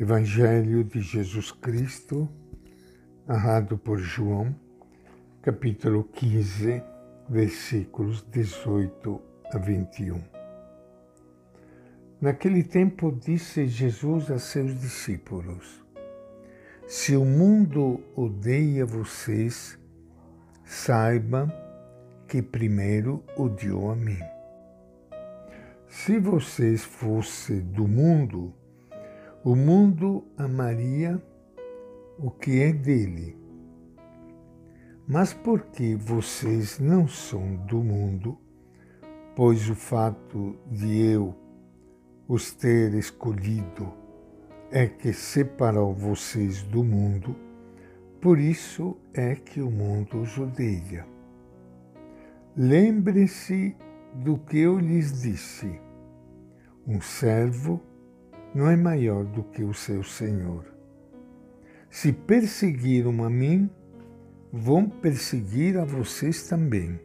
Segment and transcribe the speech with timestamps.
[0.00, 2.26] Evangelho de Jesus Cristo,
[3.26, 4.56] narrado por João,
[5.42, 6.82] capítulo 15,
[7.28, 9.20] versículos 18
[9.52, 10.18] a 21.
[12.18, 15.84] Naquele tempo disse Jesus a seus discípulos:
[16.88, 19.78] Se o mundo odeia vocês,
[20.64, 21.46] saiba
[22.26, 24.18] que primeiro odiou a mim.
[25.86, 28.54] Se vocês fossem do mundo,
[29.42, 31.20] o mundo amaria
[32.18, 33.38] o que é dele.
[35.08, 38.38] Mas porque vocês não são do mundo,
[39.34, 41.34] pois o fato de eu
[42.28, 43.92] os ter escolhido
[44.70, 47.34] é que separou vocês do mundo,
[48.20, 51.06] por isso é que o mundo os odeia.
[52.54, 53.74] Lembre-se
[54.14, 55.80] do que eu lhes disse.
[56.86, 57.80] Um servo
[58.54, 60.64] não é maior do que o seu Senhor.
[61.88, 63.70] Se perseguiram a mim,
[64.52, 67.00] vão perseguir a vocês também.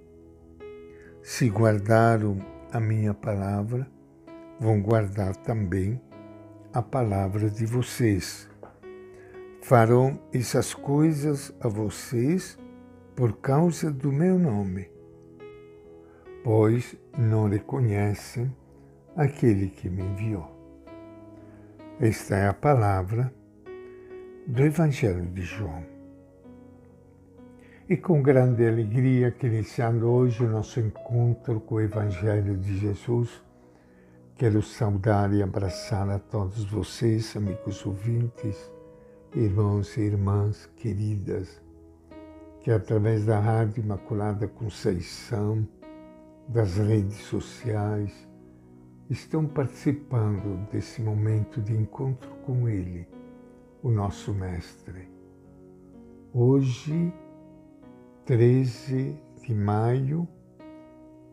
[1.22, 2.38] Se guardaram
[2.72, 3.88] a minha palavra,
[4.60, 6.02] vão guardar também
[6.74, 8.50] a palavra de vocês.
[9.62, 12.58] Farão essas coisas a vocês
[13.16, 14.90] por causa do meu nome,
[16.44, 18.56] pois não reconhecem
[19.16, 20.55] aquele que me enviou.
[21.98, 23.34] Esta é a palavra
[24.46, 25.82] do Evangelho de João.
[27.88, 33.42] E com grande alegria que iniciando hoje o nosso encontro com o Evangelho de Jesus,
[34.36, 38.70] quero saudar e abraçar a todos vocês, amigos ouvintes,
[39.34, 41.62] irmãos e irmãs queridas,
[42.59, 45.66] que através da Rádio Imaculada Conceição,
[46.50, 48.12] das redes sociais,
[49.09, 53.08] estão participando desse momento de encontro com Ele,
[53.84, 55.08] o nosso Mestre.
[56.34, 57.14] Hoje,
[58.25, 60.28] 13 de maio,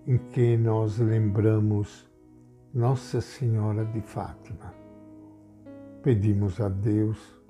[0.06, 2.10] em que nós lembramos
[2.74, 4.74] Nossa Senhora de Fátima.
[6.02, 7.40] Pedimos a Deus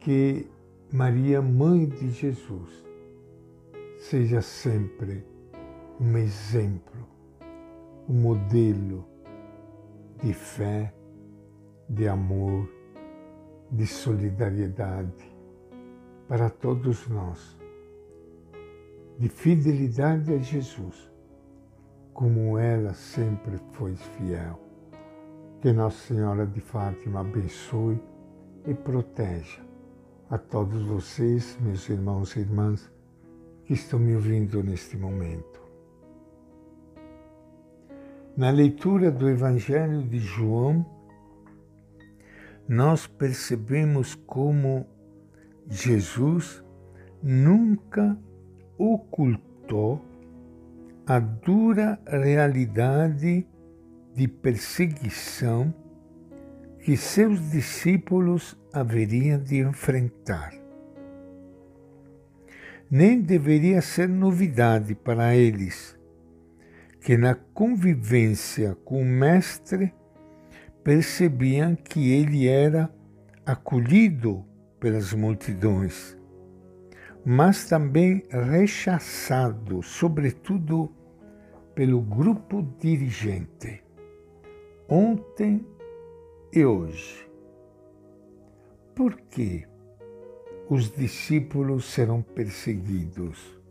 [0.00, 0.50] que
[0.92, 2.84] Maria, Mãe de Jesus,
[3.98, 5.24] seja sempre
[6.00, 7.13] um exemplo
[8.08, 9.06] um modelo
[10.22, 10.94] de fé,
[11.88, 12.68] de amor,
[13.70, 15.34] de solidariedade
[16.28, 17.58] para todos nós,
[19.18, 21.10] de fidelidade a Jesus,
[22.12, 24.60] como ela sempre foi fiel.
[25.60, 27.98] Que Nossa Senhora de Fátima abençoe
[28.66, 29.62] e proteja
[30.28, 32.90] a todos vocês, meus irmãos e irmãs,
[33.64, 35.63] que estão me ouvindo neste momento.
[38.36, 40.84] Na leitura do Evangelho de João,
[42.68, 44.84] nós percebemos como
[45.70, 46.60] Jesus
[47.22, 48.18] nunca
[48.76, 50.04] ocultou
[51.06, 53.46] a dura realidade
[54.16, 55.72] de perseguição
[56.80, 60.52] que seus discípulos haveriam de enfrentar.
[62.90, 65.96] Nem deveria ser novidade para eles
[67.04, 69.92] que na convivência com o Mestre
[70.82, 72.90] percebiam que ele era
[73.44, 74.42] acolhido
[74.80, 76.16] pelas multidões,
[77.22, 80.90] mas também rechaçado, sobretudo
[81.74, 83.84] pelo grupo dirigente,
[84.88, 85.62] ontem
[86.54, 87.28] e hoje.
[88.94, 89.66] Por que
[90.70, 93.62] os discípulos serão perseguidos?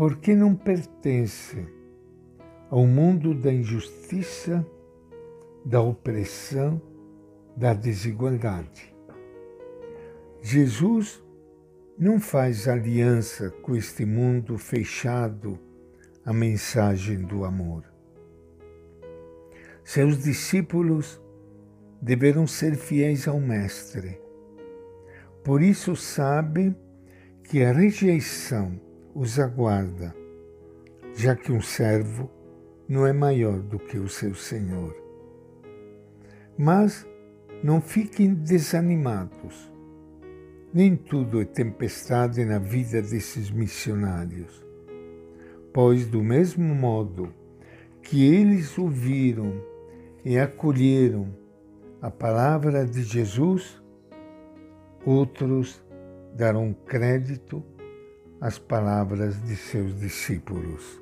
[0.00, 1.68] Porque não pertence
[2.70, 4.66] ao mundo da injustiça,
[5.62, 6.80] da opressão,
[7.54, 8.96] da desigualdade.
[10.40, 11.22] Jesus
[11.98, 15.58] não faz aliança com este mundo fechado
[16.24, 17.84] à mensagem do amor.
[19.84, 21.20] Seus discípulos
[22.00, 24.18] deverão ser fiéis ao Mestre.
[25.44, 26.74] Por isso sabe
[27.44, 30.14] que a rejeição os aguarda,
[31.14, 32.30] já que um servo
[32.88, 34.96] não é maior do que o seu senhor.
[36.56, 37.06] Mas
[37.62, 39.70] não fiquem desanimados.
[40.72, 44.64] Nem tudo é tempestade na vida desses missionários,
[45.72, 47.34] pois, do mesmo modo
[48.02, 49.60] que eles ouviram
[50.24, 51.34] e acolheram
[52.00, 53.82] a palavra de Jesus,
[55.04, 55.84] outros
[56.34, 57.62] darão crédito
[58.40, 61.00] as palavras de seus discípulos.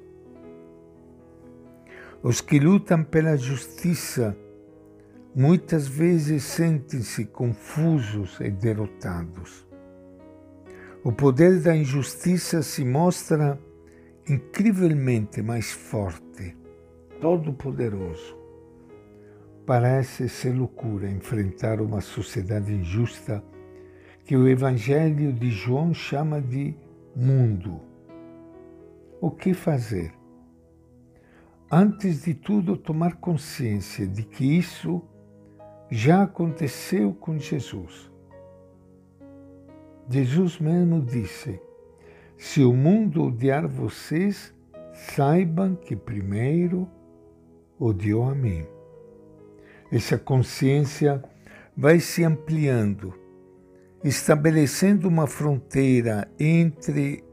[2.23, 4.37] Os que lutam pela justiça
[5.35, 9.65] muitas vezes sentem-se confusos e derrotados.
[11.05, 13.57] O poder da injustiça se mostra
[14.29, 16.57] incrivelmente mais forte,
[17.21, 18.37] todo-poderoso.
[19.65, 23.45] Parece ser loucura enfrentar uma sociedade injusta
[24.25, 26.75] que o Evangelho de João chama de
[27.19, 27.81] mundo.
[29.21, 30.15] O que fazer?
[31.69, 35.03] Antes de tudo, tomar consciência de que isso
[35.91, 38.09] já aconteceu com Jesus.
[40.09, 41.61] Jesus mesmo disse:
[42.37, 44.55] Se o mundo odiar vocês,
[44.95, 46.89] saibam que primeiro
[47.81, 48.65] odiou a mim.
[49.91, 51.21] Essa consciência
[51.77, 53.13] vai se ampliando,
[54.05, 57.25] estabelecendo uma fronteira entre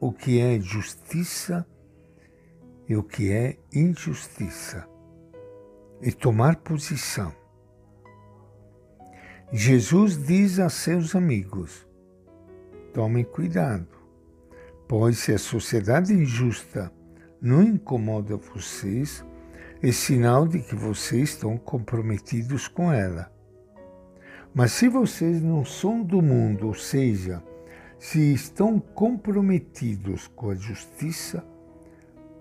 [0.00, 1.66] o que é justiça
[2.88, 4.88] e o que é injustiça,
[6.00, 7.34] e tomar posição.
[9.52, 11.86] Jesus diz a seus amigos:
[12.94, 13.88] tomem cuidado,
[14.86, 16.90] pois se a sociedade injusta
[17.40, 19.24] não incomoda vocês,
[19.82, 23.30] é sinal de que vocês estão comprometidos com ela.
[24.58, 27.40] Mas se vocês não são do mundo, ou seja,
[27.96, 31.46] se estão comprometidos com a justiça,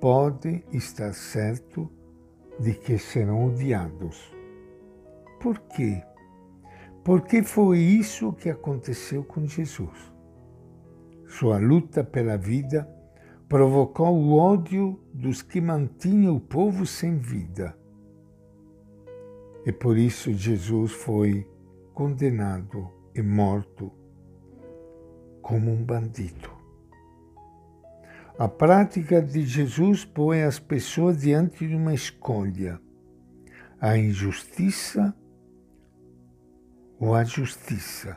[0.02, 1.88] podem estar certo
[2.60, 4.34] de que serão odiados.
[5.40, 6.02] Por quê?
[7.04, 10.12] Porque foi isso que aconteceu com Jesus.
[11.28, 12.90] Sua luta pela vida
[13.48, 17.78] provocou o ódio dos que mantinham o povo sem vida.
[19.64, 21.46] E por isso Jesus foi
[21.98, 23.92] condenado e morto
[25.42, 26.52] como um bandido.
[28.38, 32.80] A prática de Jesus põe as pessoas diante de uma escolha:
[33.82, 35.12] a injustiça
[37.00, 38.16] ou a justiça,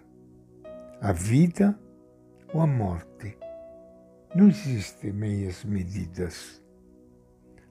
[1.01, 1.81] a vida
[2.53, 3.35] ou a morte.
[4.35, 6.63] Não existem meias medidas.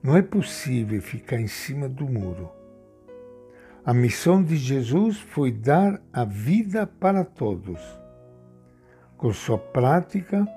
[0.02, 2.59] Não é possível ficar em cima do muro.
[3.90, 7.82] A missão de Jesus foi dar a vida para todos.
[9.18, 10.48] Com sua prática,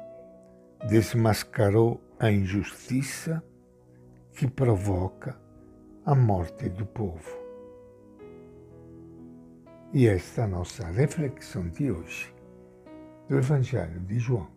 [0.87, 3.43] desmascarou a injustiça
[4.35, 5.35] que provoca
[6.05, 7.35] a morte do povo.
[9.95, 12.35] E esta é a nossa reflexão de hoje
[13.31, 14.49] do Evangelho de João.